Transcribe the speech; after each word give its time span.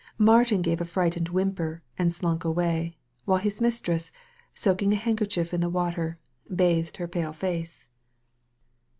Martin 0.17 0.63
gave 0.63 0.81
a 0.81 0.83
frightened 0.83 1.29
whimper 1.29 1.83
and 1.95 2.11
slunk 2.11 2.43
away; 2.43 2.97
while 3.25 3.37
his 3.37 3.61
mistress, 3.61 4.11
soaking 4.55 4.91
a 4.93 4.95
hand 4.95 5.19
kerchief 5.19 5.53
in 5.53 5.61
the 5.61 5.69
water, 5.69 6.17
bathed 6.51 6.97
her 6.97 7.07
pale 7.07 7.33
face. 7.33 7.85